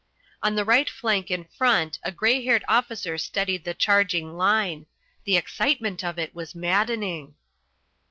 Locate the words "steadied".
3.19-3.65